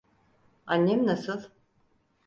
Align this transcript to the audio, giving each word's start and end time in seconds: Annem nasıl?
Annem 0.65 1.05
nasıl? 1.07 1.41